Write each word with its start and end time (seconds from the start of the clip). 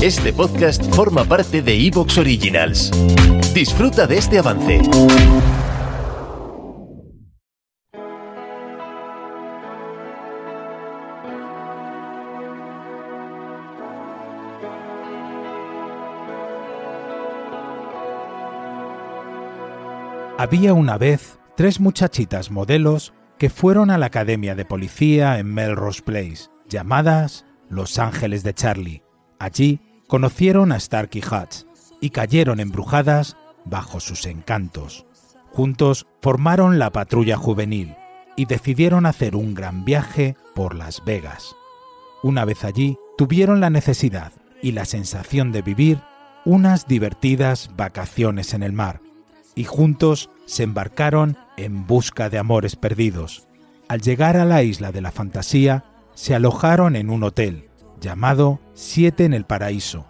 Este 0.00 0.32
podcast 0.32 0.80
forma 0.94 1.24
parte 1.24 1.60
de 1.60 1.74
Evox 1.74 2.18
Originals. 2.18 2.92
Disfruta 3.52 4.06
de 4.06 4.18
este 4.18 4.38
avance. 4.38 4.80
Había 20.38 20.74
una 20.74 20.96
vez 20.96 21.40
tres 21.56 21.80
muchachitas 21.80 22.52
modelos 22.52 23.12
que 23.36 23.50
fueron 23.50 23.90
a 23.90 23.98
la 23.98 24.06
academia 24.06 24.54
de 24.54 24.64
policía 24.64 25.40
en 25.40 25.52
Melrose 25.52 26.02
Place, 26.02 26.50
llamadas 26.68 27.44
Los 27.68 27.98
Ángeles 27.98 28.44
de 28.44 28.54
Charlie. 28.54 29.02
Allí 29.40 29.80
conocieron 30.08 30.72
a 30.72 30.80
Starkey 30.80 31.22
Hutch 31.22 31.64
y 32.00 32.10
cayeron 32.10 32.60
embrujadas 32.60 33.36
bajo 33.64 34.00
sus 34.00 34.26
encantos. 34.26 35.04
Juntos 35.52 36.06
formaron 36.22 36.78
la 36.78 36.90
patrulla 36.90 37.36
juvenil 37.36 37.94
y 38.34 38.46
decidieron 38.46 39.06
hacer 39.06 39.36
un 39.36 39.54
gran 39.54 39.84
viaje 39.84 40.34
por 40.54 40.74
Las 40.74 41.04
Vegas. 41.04 41.54
Una 42.22 42.44
vez 42.44 42.64
allí, 42.64 42.96
tuvieron 43.16 43.60
la 43.60 43.70
necesidad 43.70 44.32
y 44.62 44.72
la 44.72 44.86
sensación 44.86 45.52
de 45.52 45.62
vivir 45.62 46.00
unas 46.44 46.86
divertidas 46.86 47.70
vacaciones 47.76 48.54
en 48.54 48.62
el 48.62 48.72
mar, 48.72 49.00
y 49.54 49.64
juntos 49.64 50.30
se 50.46 50.62
embarcaron 50.62 51.36
en 51.56 51.86
busca 51.86 52.30
de 52.30 52.38
amores 52.38 52.76
perdidos. 52.76 53.46
Al 53.88 54.00
llegar 54.00 54.36
a 54.36 54.44
la 54.44 54.62
isla 54.62 54.92
de 54.92 55.00
la 55.00 55.10
fantasía, 55.10 55.84
se 56.14 56.34
alojaron 56.34 56.96
en 56.96 57.10
un 57.10 57.24
hotel 57.24 57.67
llamado 58.00 58.60
Siete 58.74 59.24
en 59.24 59.34
el 59.34 59.44
Paraíso. 59.44 60.06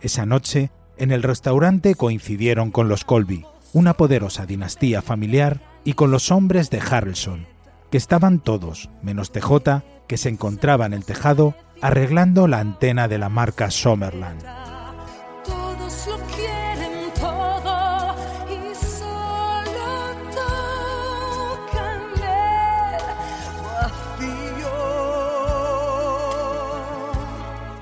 Esa 0.00 0.26
noche, 0.26 0.70
en 0.96 1.10
el 1.12 1.22
restaurante 1.22 1.94
coincidieron 1.94 2.70
con 2.70 2.88
los 2.88 3.04
Colby, 3.04 3.44
una 3.72 3.94
poderosa 3.94 4.46
dinastía 4.46 5.02
familiar, 5.02 5.60
y 5.84 5.94
con 5.94 6.10
los 6.10 6.30
hombres 6.30 6.70
de 6.70 6.80
Harrelson, 6.80 7.46
que 7.90 7.96
estaban 7.96 8.40
todos, 8.40 8.90
menos 9.02 9.32
TJ, 9.32 9.82
que 10.06 10.16
se 10.16 10.28
encontraba 10.28 10.86
en 10.86 10.92
el 10.92 11.04
tejado 11.04 11.54
arreglando 11.80 12.48
la 12.48 12.60
antena 12.60 13.08
de 13.08 13.18
la 13.18 13.28
marca 13.28 13.70
Summerland. 13.70 14.67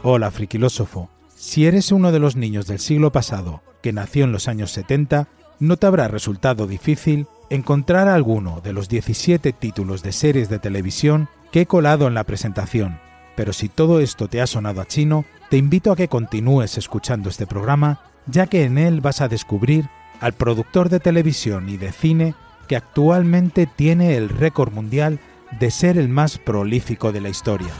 Hola, 0.08 0.30
friquilósofo. 0.30 1.10
Si 1.34 1.66
eres 1.66 1.90
uno 1.90 2.12
de 2.12 2.20
los 2.20 2.36
niños 2.36 2.68
del 2.68 2.78
siglo 2.78 3.10
pasado 3.10 3.64
que 3.82 3.92
nació 3.92 4.22
en 4.22 4.30
los 4.30 4.46
años 4.46 4.70
70, 4.70 5.26
no 5.58 5.76
te 5.78 5.86
habrá 5.88 6.06
resultado 6.06 6.68
difícil 6.68 7.26
encontrar 7.50 8.06
alguno 8.06 8.60
de 8.62 8.72
los 8.72 8.88
17 8.88 9.52
títulos 9.52 10.04
de 10.04 10.12
series 10.12 10.48
de 10.48 10.60
televisión 10.60 11.28
que 11.50 11.62
he 11.62 11.66
colado 11.66 12.06
en 12.06 12.14
la 12.14 12.22
presentación. 12.22 13.00
Pero 13.34 13.52
si 13.52 13.68
todo 13.68 13.98
esto 13.98 14.28
te 14.28 14.40
ha 14.40 14.46
sonado 14.46 14.80
a 14.80 14.86
chino, 14.86 15.24
te 15.50 15.56
invito 15.56 15.90
a 15.90 15.96
que 15.96 16.06
continúes 16.06 16.78
escuchando 16.78 17.28
este 17.28 17.48
programa, 17.48 18.00
ya 18.28 18.46
que 18.46 18.62
en 18.62 18.78
él 18.78 19.00
vas 19.00 19.20
a 19.20 19.26
descubrir 19.26 19.88
al 20.20 20.34
productor 20.34 20.88
de 20.88 21.00
televisión 21.00 21.68
y 21.68 21.78
de 21.78 21.90
cine 21.90 22.36
que 22.68 22.76
actualmente 22.76 23.66
tiene 23.66 24.16
el 24.16 24.28
récord 24.28 24.72
mundial 24.72 25.18
de 25.58 25.72
ser 25.72 25.98
el 25.98 26.08
más 26.08 26.38
prolífico 26.38 27.10
de 27.10 27.22
la 27.22 27.28
historia. 27.28 27.72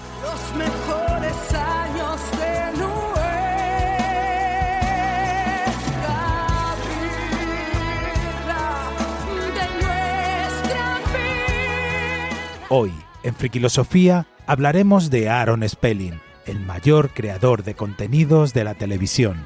Hoy, 12.69 12.93
en 13.23 13.37
Friquilosofía, 13.37 14.27
hablaremos 14.45 15.09
de 15.09 15.29
Aaron 15.29 15.67
Spelling, 15.69 16.21
el 16.47 16.59
mayor 16.59 17.11
creador 17.11 17.63
de 17.63 17.75
contenidos 17.75 18.55
de 18.55 18.65
la 18.65 18.75
televisión. 18.75 19.45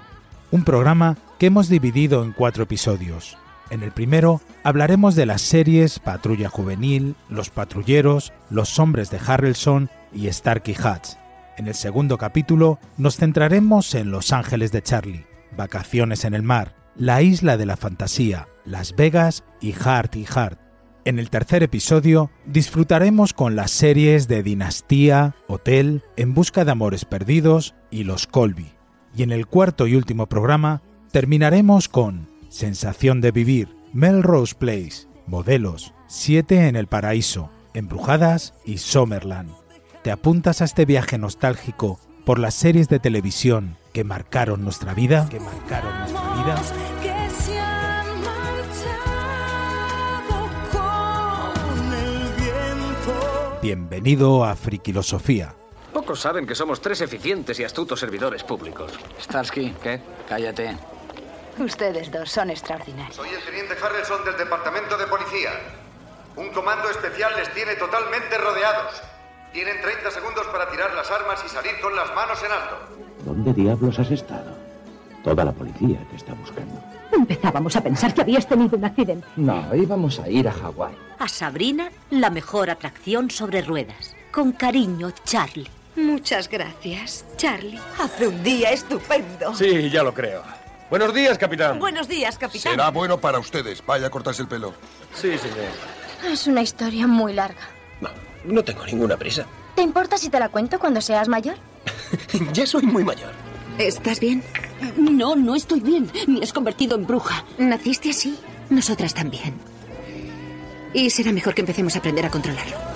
Un 0.50 0.64
programa 0.64 1.18
que 1.38 1.46
hemos 1.46 1.68
dividido 1.68 2.24
en 2.24 2.32
cuatro 2.32 2.62
episodios. 2.62 3.36
En 3.68 3.82
el 3.82 3.92
primero 3.92 4.40
hablaremos 4.64 5.16
de 5.16 5.26
las 5.26 5.42
series 5.42 5.98
Patrulla 5.98 6.48
Juvenil, 6.48 7.14
Los 7.28 7.50
Patrulleros, 7.50 8.32
Los 8.48 8.78
Hombres 8.78 9.10
de 9.10 9.20
Harrelson 9.24 9.90
y 10.14 10.32
Starkey 10.32 10.74
Hutch. 10.74 11.18
En 11.58 11.68
el 11.68 11.74
segundo 11.74 12.16
capítulo 12.16 12.78
nos 12.96 13.18
centraremos 13.18 13.94
en 13.94 14.10
Los 14.10 14.32
Ángeles 14.32 14.72
de 14.72 14.80
Charlie, 14.80 15.26
Vacaciones 15.54 16.24
en 16.24 16.32
el 16.32 16.42
Mar, 16.42 16.74
La 16.96 17.20
Isla 17.20 17.58
de 17.58 17.66
la 17.66 17.76
Fantasía, 17.76 18.48
Las 18.64 18.96
Vegas 18.96 19.44
y 19.60 19.72
Heart 19.72 20.16
y 20.16 20.24
Heart. 20.24 20.69
En 21.06 21.18
el 21.18 21.30
tercer 21.30 21.62
episodio 21.62 22.30
disfrutaremos 22.44 23.32
con 23.32 23.56
las 23.56 23.70
series 23.70 24.28
de 24.28 24.42
Dinastía, 24.42 25.34
Hotel, 25.46 26.02
En 26.16 26.34
Busca 26.34 26.66
de 26.66 26.72
Amores 26.72 27.06
Perdidos 27.06 27.74
y 27.90 28.04
Los 28.04 28.26
Colby. 28.26 28.72
Y 29.16 29.22
en 29.22 29.32
el 29.32 29.46
cuarto 29.46 29.86
y 29.86 29.96
último 29.96 30.26
programa 30.26 30.82
terminaremos 31.10 31.88
con 31.88 32.28
Sensación 32.50 33.22
de 33.22 33.30
Vivir, 33.30 33.74
Melrose 33.94 34.54
Place, 34.54 35.08
Modelos, 35.26 35.94
Siete 36.06 36.68
en 36.68 36.76
el 36.76 36.86
Paraíso, 36.86 37.50
Embrujadas 37.72 38.52
y 38.66 38.78
Summerland. 38.78 39.52
¿Te 40.02 40.10
apuntas 40.10 40.60
a 40.60 40.64
este 40.64 40.84
viaje 40.84 41.16
nostálgico 41.16 41.98
por 42.26 42.38
las 42.38 42.54
series 42.54 42.88
de 42.88 42.98
televisión 42.98 43.78
que 43.94 44.04
marcaron 44.04 44.64
nuestra 44.64 44.92
vida? 44.92 45.28
Que 45.30 45.40
marcaron 45.40 45.98
nuestra 45.98 46.34
vida. 46.34 46.89
Bienvenido 53.62 54.42
a 54.44 54.56
Friquilosofía. 54.56 55.54
Pocos 55.92 56.20
saben 56.20 56.46
que 56.46 56.54
somos 56.54 56.80
tres 56.80 57.02
eficientes 57.02 57.60
y 57.60 57.64
astutos 57.64 58.00
servidores 58.00 58.42
públicos. 58.42 58.92
Starsky, 59.20 59.74
¿Qué? 59.82 60.00
cállate. 60.26 60.78
Ustedes 61.58 62.10
dos 62.10 62.30
son 62.30 62.48
extraordinarios. 62.48 63.16
Soy 63.16 63.28
el 63.28 63.42
teniente 63.44 63.74
Harrelson 63.82 64.24
del 64.24 64.36
Departamento 64.38 64.96
de 64.96 65.06
Policía. 65.06 65.50
Un 66.36 66.48
comando 66.52 66.88
especial 66.88 67.32
les 67.36 67.52
tiene 67.52 67.74
totalmente 67.74 68.38
rodeados. 68.38 69.02
Tienen 69.52 69.80
30 69.82 70.10
segundos 70.10 70.46
para 70.46 70.70
tirar 70.70 70.94
las 70.94 71.10
armas 71.10 71.42
y 71.44 71.48
salir 71.50 71.78
con 71.82 71.94
las 71.94 72.14
manos 72.14 72.42
en 72.42 72.52
alto. 72.52 72.76
¿Dónde 73.26 73.52
diablos 73.52 73.98
has 73.98 74.10
estado? 74.10 74.56
Toda 75.22 75.44
la 75.44 75.52
policía 75.52 75.98
te 76.08 76.16
está 76.16 76.32
buscando. 76.32 76.80
Empezábamos 77.12 77.76
a 77.76 77.80
pensar 77.82 78.14
que 78.14 78.20
habías 78.20 78.46
tenido 78.46 78.76
un 78.76 78.84
accidente. 78.84 79.26
No, 79.36 79.74
íbamos 79.74 80.18
a 80.20 80.28
ir 80.28 80.48
a 80.48 80.52
Hawái. 80.52 80.94
A 81.18 81.28
Sabrina, 81.28 81.90
la 82.10 82.30
mejor 82.30 82.70
atracción 82.70 83.30
sobre 83.30 83.62
ruedas. 83.62 84.14
Con 84.30 84.52
cariño, 84.52 85.10
Charlie. 85.24 85.68
Muchas 85.96 86.48
gracias, 86.48 87.24
Charlie. 87.36 87.78
Hace 87.98 88.28
un 88.28 88.42
día 88.42 88.70
estupendo. 88.70 89.54
Sí, 89.54 89.90
ya 89.90 90.02
lo 90.02 90.14
creo. 90.14 90.42
Buenos 90.88 91.12
días, 91.14 91.36
capitán. 91.36 91.78
Buenos 91.78 92.08
días, 92.08 92.38
capitán. 92.38 92.72
Será 92.72 92.90
bueno 92.90 93.18
para 93.18 93.38
ustedes. 93.38 93.84
Vaya 93.84 94.06
a 94.06 94.10
cortarse 94.10 94.42
el 94.42 94.48
pelo. 94.48 94.72
Sí, 95.14 95.36
señor. 95.38 95.70
Es 96.32 96.46
una 96.46 96.62
historia 96.62 97.06
muy 97.06 97.32
larga. 97.32 97.60
No, 98.00 98.08
no 98.44 98.62
tengo 98.64 98.84
ninguna 98.86 99.16
prisa. 99.16 99.46
¿Te 99.74 99.82
importa 99.82 100.16
si 100.18 100.30
te 100.30 100.38
la 100.38 100.48
cuento 100.48 100.78
cuando 100.78 101.00
seas 101.00 101.28
mayor? 101.28 101.56
ya 102.52 102.66
soy 102.66 102.82
muy 102.82 103.04
mayor. 103.04 103.32
¿Estás 103.78 104.20
bien? 104.20 104.42
No, 104.96 105.36
no 105.36 105.54
estoy 105.54 105.80
bien. 105.80 106.10
Me 106.26 106.42
has 106.42 106.52
convertido 106.52 106.96
en 106.96 107.06
bruja. 107.06 107.44
¿Naciste 107.58 108.10
así? 108.10 108.38
Nosotras 108.70 109.14
también. 109.14 109.54
Y 110.94 111.10
será 111.10 111.32
mejor 111.32 111.54
que 111.54 111.60
empecemos 111.60 111.94
a 111.96 111.98
aprender 111.98 112.26
a 112.26 112.30
controlarlo. 112.30 112.89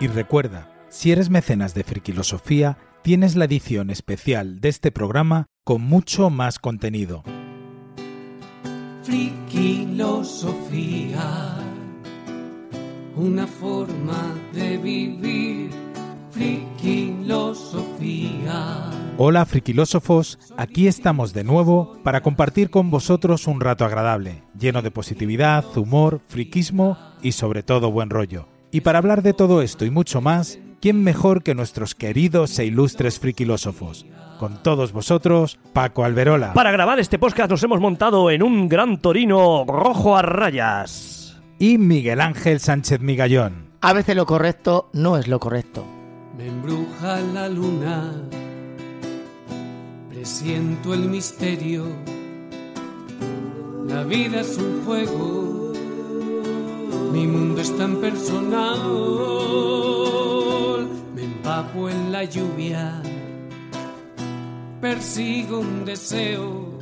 Y 0.00 0.08
recuerda, 0.08 0.68
si 0.88 1.12
eres 1.12 1.28
mecenas 1.28 1.74
de 1.74 1.84
Friquilosofía, 1.84 2.78
tienes 3.02 3.36
la 3.36 3.44
edición 3.44 3.90
especial 3.90 4.62
de 4.62 4.70
este 4.70 4.90
programa 4.90 5.44
con 5.62 5.82
mucho 5.82 6.30
más 6.30 6.58
contenido. 6.58 7.22
Friquilosofía, 9.02 11.58
una 13.14 13.46
forma 13.46 14.34
de 14.54 14.78
vivir. 14.78 15.68
Friquilosofía. 16.30 18.90
Hola 19.18 19.44
friquilósofos, 19.44 20.38
aquí 20.56 20.86
estamos 20.86 21.34
de 21.34 21.44
nuevo 21.44 21.98
para 22.02 22.22
compartir 22.22 22.70
con 22.70 22.90
vosotros 22.90 23.46
un 23.46 23.60
rato 23.60 23.84
agradable, 23.84 24.44
lleno 24.58 24.80
de 24.80 24.90
positividad, 24.90 25.62
humor, 25.76 26.22
friquismo 26.26 26.96
y 27.20 27.32
sobre 27.32 27.62
todo 27.62 27.92
buen 27.92 28.08
rollo. 28.08 28.48
Y 28.72 28.82
para 28.82 28.98
hablar 28.98 29.22
de 29.22 29.32
todo 29.32 29.62
esto 29.62 29.84
y 29.84 29.90
mucho 29.90 30.20
más, 30.20 30.60
¿quién 30.80 31.02
mejor 31.02 31.42
que 31.42 31.56
nuestros 31.56 31.96
queridos 31.96 32.56
e 32.58 32.66
ilustres 32.66 33.18
friquilósofos? 33.18 34.06
Con 34.38 34.62
todos 34.62 34.92
vosotros, 34.92 35.58
Paco 35.72 36.04
Alberola. 36.04 36.52
Para 36.52 36.70
grabar 36.70 37.00
este 37.00 37.18
podcast 37.18 37.50
nos 37.50 37.62
hemos 37.64 37.80
montado 37.80 38.30
en 38.30 38.42
un 38.44 38.68
gran 38.68 39.00
torino 39.00 39.64
rojo 39.66 40.16
a 40.16 40.22
rayas. 40.22 41.40
Y 41.58 41.78
Miguel 41.78 42.20
Ángel 42.20 42.60
Sánchez 42.60 43.00
Migallón. 43.00 43.70
A 43.80 43.92
veces 43.92 44.14
lo 44.14 44.24
correcto 44.24 44.88
no 44.92 45.16
es 45.16 45.26
lo 45.26 45.40
correcto. 45.40 45.84
Me 46.38 46.46
embruja 46.46 47.20
la 47.34 47.48
luna, 47.48 48.12
presiento 50.08 50.94
el 50.94 51.08
misterio. 51.08 51.86
La 53.88 54.04
vida 54.04 54.40
es 54.40 54.56
un 54.56 54.84
juego, 54.84 55.59
mi 57.12 57.26
mundo 57.26 57.60
es 57.60 57.76
tan 57.76 57.96
personal. 57.96 58.78
Me 61.14 61.24
empapo 61.24 61.88
en 61.88 62.12
la 62.12 62.24
lluvia, 62.24 63.02
persigo 64.80 65.60
un 65.60 65.84
deseo 65.84 66.78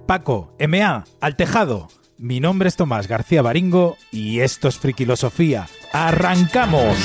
Paco, 0.06 0.54
MA, 0.68 1.06
al 1.22 1.36
tejado. 1.36 1.88
Mi 2.18 2.40
nombre 2.40 2.68
es 2.68 2.76
Tomás 2.76 3.08
García 3.08 3.42
Baringo 3.42 3.96
y 4.12 4.40
esto 4.40 4.68
es 4.68 4.78
Friquilosofía. 4.78 5.68
¡Arrancamos! 5.94 6.98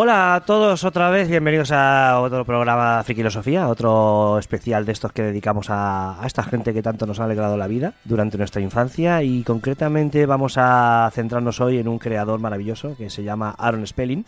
Hola 0.00 0.36
a 0.36 0.40
todos 0.42 0.84
otra 0.84 1.10
vez, 1.10 1.28
bienvenidos 1.28 1.72
a 1.72 2.20
otro 2.20 2.44
programa 2.44 3.02
Friquilosofía, 3.02 3.66
otro 3.66 4.38
especial 4.38 4.86
de 4.86 4.92
estos 4.92 5.10
que 5.10 5.24
dedicamos 5.24 5.70
a, 5.70 6.22
a, 6.22 6.26
esta 6.28 6.44
gente 6.44 6.72
que 6.72 6.82
tanto 6.82 7.04
nos 7.04 7.18
ha 7.18 7.24
alegrado 7.24 7.56
la 7.56 7.66
vida 7.66 7.94
durante 8.04 8.38
nuestra 8.38 8.62
infancia 8.62 9.24
y 9.24 9.42
concretamente 9.42 10.24
vamos 10.24 10.54
a 10.56 11.10
centrarnos 11.12 11.60
hoy 11.60 11.78
en 11.78 11.88
un 11.88 11.98
creador 11.98 12.38
maravilloso 12.38 12.94
que 12.96 13.10
se 13.10 13.24
llama 13.24 13.56
Aaron 13.58 13.84
Spelling 13.84 14.24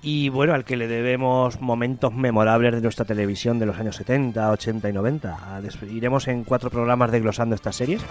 y 0.00 0.30
bueno, 0.30 0.54
al 0.54 0.64
que 0.64 0.78
le 0.78 0.88
debemos 0.88 1.60
momentos 1.60 2.14
memorables 2.14 2.72
de 2.72 2.80
nuestra 2.80 3.04
televisión 3.04 3.58
de 3.58 3.66
los 3.66 3.78
años 3.78 3.96
70, 3.96 4.50
80 4.50 4.88
y 4.88 4.92
90. 4.94 5.60
Iremos 5.90 6.26
en 6.26 6.42
cuatro 6.44 6.70
programas 6.70 7.10
desglosando 7.10 7.54
estas 7.54 7.76
series. 7.76 8.02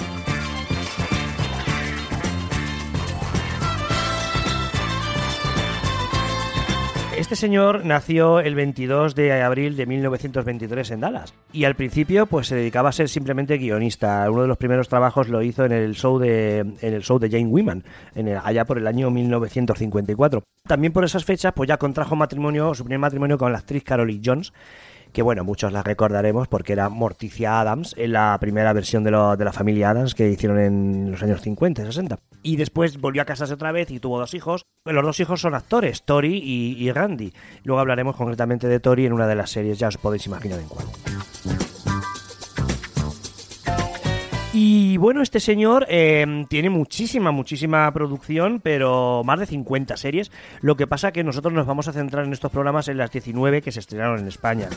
Este 7.18 7.38
señor 7.38 7.86
nació 7.86 8.42
el 8.42 8.56
22 8.56 9.16
de 9.16 9.42
abril 9.42 9.78
de 9.78 9.86
1923 9.86 10.92
en 10.92 11.00
Dallas 11.00 11.34
y 11.54 11.64
al 11.64 11.76
principio 11.76 12.26
pues 12.26 12.48
se 12.48 12.56
dedicaba 12.56 12.90
a 12.90 12.92
ser 12.92 13.08
simplemente 13.08 13.58
guionista. 13.58 14.30
Uno 14.30 14.42
de 14.42 14.50
los 14.50 14.58
primeros 14.58 14.90
trabajos 14.90 15.30
lo 15.30 15.42
hizo 15.42 15.64
en 15.64 15.72
el 15.72 15.96
show 15.96 16.20
de 16.20 16.60
en 16.60 16.94
el 16.94 17.04
show 17.04 17.18
de 17.18 17.30
Jane 17.30 17.46
Wyman, 17.48 17.86
allá 18.44 18.66
por 18.66 18.78
el 18.78 18.86
año 18.86 19.10
1954. 19.12 20.44
También 20.68 20.92
por 20.92 21.06
esas 21.06 21.24
fechas 21.24 21.54
pues 21.56 21.70
ya 21.70 21.78
contrajo 21.78 22.18
matrimonio, 22.18 22.74
su 22.74 22.84
primer 22.84 23.00
matrimonio 23.00 23.38
con 23.38 23.54
la 23.54 23.60
actriz 23.60 23.86
Carole 23.86 24.20
Jones 24.24 24.52
que 25.16 25.22
bueno, 25.22 25.46
muchos 25.46 25.72
la 25.72 25.82
recordaremos 25.82 26.50
porque 26.50 26.74
era 26.74 26.90
Morticia 26.90 27.62
Adams 27.62 27.96
en 27.98 28.12
la 28.12 28.38
primera 28.42 28.74
versión 28.74 29.06
de, 29.06 29.12
lo, 29.12 29.38
de 29.38 29.46
la 29.46 29.54
familia 29.54 29.92
Adams 29.92 30.14
que 30.14 30.30
hicieron 30.30 30.60
en 30.60 31.12
los 31.12 31.24
años 31.24 31.40
50 31.40 31.84
y 31.84 31.86
60. 31.86 32.20
Y 32.44 32.58
después 32.58 33.00
volvió 33.00 33.22
a 33.22 33.26
casarse 33.26 33.54
otra 33.54 33.72
vez 33.72 33.90
y 33.92 34.02
tuvo 34.02 34.20
dos 34.20 34.34
hijos. 34.34 34.66
Los 34.84 35.06
dos 35.06 35.20
hijos 35.22 35.40
son 35.40 35.56
actores, 35.56 36.04
Tori 36.04 36.38
y, 36.44 36.76
y 36.78 36.92
Randy. 36.92 37.32
Luego 37.64 37.80
hablaremos 37.80 38.18
concretamente 38.18 38.68
de 38.68 38.82
Tori 38.82 39.06
en 39.06 39.14
una 39.14 39.26
de 39.26 39.36
las 39.36 39.52
series, 39.52 39.80
ya 39.80 39.88
os 39.88 39.98
podéis 39.98 40.26
imaginar 40.26 40.60
en 40.60 40.68
cuál. 40.68 40.86
Y 44.58 44.96
bueno, 44.96 45.22
este 45.22 45.42
señor 45.42 45.86
eh, 45.90 46.46
tiene 46.48 46.70
muchísima, 46.70 47.32
muchísima 47.32 47.92
producción, 47.92 48.62
pero 48.62 49.22
más 49.26 49.38
de 49.38 49.48
50 49.48 49.98
series. 49.98 50.32
Lo 50.62 50.78
que 50.78 50.88
pasa 50.88 51.12
que 51.12 51.26
nosotros 51.26 51.54
nos 51.54 51.68
vamos 51.68 51.90
a 51.90 51.92
centrar 51.92 52.24
en 52.24 52.32
estos 52.32 52.54
programas 52.54 52.88
en 52.88 52.98
las 52.98 53.12
19 53.12 53.62
que 53.62 53.74
se 53.74 53.82
estrenaron 53.82 54.18
en 54.20 54.30
España. 54.30 54.70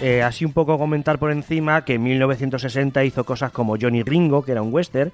Eh, 0.00 0.22
así 0.22 0.44
un 0.44 0.52
poco 0.52 0.78
comentar 0.78 1.18
por 1.18 1.32
encima 1.32 1.84
que 1.84 1.94
en 1.94 2.04
1960 2.04 3.02
hizo 3.02 3.24
cosas 3.24 3.50
como 3.50 3.76
Johnny 3.80 4.04
Ringo, 4.04 4.44
que 4.44 4.52
era 4.52 4.62
un 4.62 4.72
western, 4.72 5.10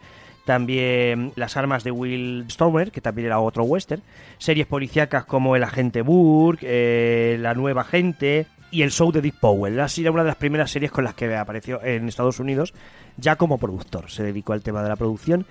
también 0.50 1.33
Las 1.37 1.57
armas 1.57 1.85
de 1.85 1.92
Will 1.92 2.45
Stormer, 2.50 2.90
que 2.90 3.00
también 3.00 3.26
era 3.26 3.38
otro 3.38 3.62
western, 3.62 4.02
series 4.38 4.66
policíacas 4.66 5.25
como 5.25 5.54
El 5.54 5.62
agente 5.62 6.02
Burke, 6.02 6.66
eh, 6.69 7.38
La 7.38 7.54
nueva 7.54 7.85
gente 7.85 8.49
y 8.73 8.83
El 8.83 8.90
show 8.90 9.12
de 9.12 9.23
Dick 9.23 9.37
Powell. 9.38 9.78
Ha 9.78 9.88
sido 9.88 10.12
una 10.12 10.25
de 10.25 10.30
las 10.30 10.37
primeras 10.37 10.73
series 10.73 10.90
con 10.90 11.04
las 11.04 11.14
que 11.14 11.37
apareció 11.37 11.80
en 11.85 12.09
Estados 12.09 12.40
Unidos 12.40 12.75
ya 13.16 13.37
como 13.37 13.59
productor. 13.59 14.11
Se 14.11 14.25
dedicó 14.25 14.52
al 14.52 14.62
tema 14.62 14.83
de 14.83 14.88
la 14.88 14.97
producción. 14.97 15.47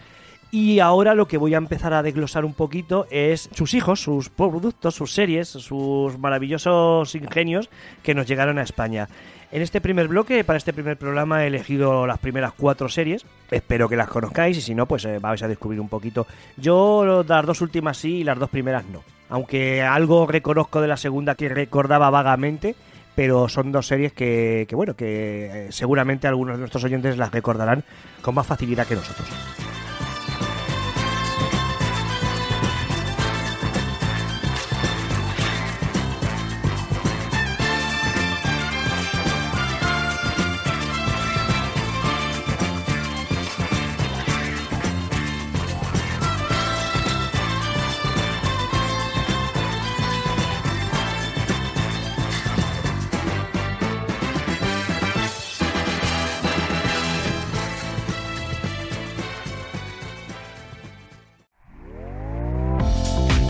Y 0.52 0.80
ahora 0.80 1.16
lo 1.16 1.30
que 1.30 1.38
voy 1.38 1.54
a 1.54 1.60
empezar 1.60 1.94
a 1.94 2.04
desglosar 2.04 2.44
un 2.44 2.54
poquito 2.54 3.08
es 3.10 3.50
sus 3.54 3.74
hijos, 3.76 4.02
sus 4.02 4.28
productos, 4.28 4.96
sus 4.96 5.14
series, 5.14 5.48
sus 5.48 6.20
maravillosos 6.20 7.16
ingenios 7.16 7.70
que 8.04 8.16
nos 8.16 8.28
llegaron 8.28 8.58
a 8.58 8.64
España. 8.64 9.08
En 9.52 9.64
este 9.64 9.82
primer 9.82 10.08
bloque, 10.08 10.44
para 10.44 10.58
este 10.58 10.74
primer 10.74 10.98
programa, 10.98 11.44
he 11.44 11.48
elegido 11.48 12.06
las 12.06 12.20
primeras 12.20 12.54
cuatro 12.54 12.88
series. 12.88 13.26
Espero 13.50 13.90
que 13.90 13.96
las 13.96 14.08
conozcáis 14.08 14.58
y 14.58 14.62
si 14.62 14.76
no, 14.76 14.86
pues 14.86 15.06
eh, 15.06 15.18
vais 15.18 15.42
a 15.42 15.48
descubrir 15.48 15.82
un 15.82 15.90
poquito. 15.90 16.28
Yo 16.56 17.24
las 17.28 17.46
dos 17.46 17.62
últimas 17.62 17.98
sí 17.98 18.18
y 18.18 18.24
las 18.24 18.38
dos 18.38 18.50
primeras 18.52 18.86
no. 18.86 19.04
Aunque 19.30 19.82
algo 19.82 20.28
reconozco 20.28 20.82
de 20.82 20.88
la 20.88 20.98
segunda 20.98 21.34
que 21.34 21.50
recordaba 21.50 22.12
vagamente, 22.12 22.76
pero 23.16 23.50
son 23.50 23.72
dos 23.72 23.88
series 23.88 24.14
que, 24.14 24.66
que 24.70 24.76
bueno, 24.76 24.96
que 24.96 25.68
eh, 25.68 25.72
seguramente 25.72 26.28
algunos 26.28 26.58
de 26.58 26.60
nuestros 26.60 26.84
oyentes 26.84 27.18
las 27.18 27.32
recordarán 27.32 27.84
con 28.22 28.36
más 28.36 28.46
facilidad 28.46 28.86
que 28.86 28.96
nosotros. 28.96 29.28